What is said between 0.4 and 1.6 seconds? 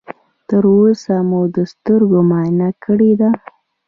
تر اوسه مو د